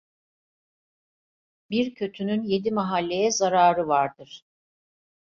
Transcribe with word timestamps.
Bir 1.69 1.95
kötünün 1.95 2.43
yedi 2.43 2.71
mahalleye 2.71 3.31
zararı 3.31 3.87
vardır. 3.87 4.43